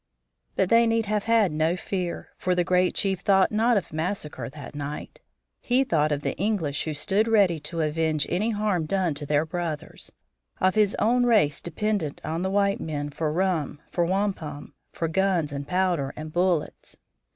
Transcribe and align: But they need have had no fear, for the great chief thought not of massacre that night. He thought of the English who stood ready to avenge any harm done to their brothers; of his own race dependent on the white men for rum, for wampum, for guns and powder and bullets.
But 0.55 0.69
they 0.69 0.87
need 0.87 1.05
have 1.05 1.25
had 1.25 1.51
no 1.51 1.75
fear, 1.77 2.29
for 2.35 2.55
the 2.55 2.63
great 2.63 2.95
chief 2.95 3.19
thought 3.19 3.51
not 3.51 3.77
of 3.77 3.93
massacre 3.93 4.49
that 4.49 4.73
night. 4.73 5.21
He 5.61 5.83
thought 5.83 6.11
of 6.11 6.21
the 6.23 6.35
English 6.37 6.85
who 6.85 6.95
stood 6.95 7.27
ready 7.27 7.59
to 7.59 7.81
avenge 7.81 8.25
any 8.27 8.49
harm 8.49 8.87
done 8.87 9.13
to 9.13 9.27
their 9.27 9.45
brothers; 9.45 10.11
of 10.59 10.73
his 10.73 10.95
own 10.97 11.27
race 11.27 11.61
dependent 11.61 12.19
on 12.23 12.41
the 12.41 12.49
white 12.49 12.79
men 12.81 13.11
for 13.11 13.31
rum, 13.31 13.79
for 13.91 14.03
wampum, 14.03 14.73
for 14.91 15.07
guns 15.07 15.51
and 15.51 15.67
powder 15.67 16.11
and 16.17 16.33
bullets. 16.33 16.97